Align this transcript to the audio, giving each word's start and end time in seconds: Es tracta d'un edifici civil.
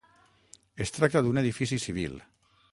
Es 0.85 0.93
tracta 0.95 1.23
d'un 1.27 1.43
edifici 1.43 1.81
civil. 1.87 2.19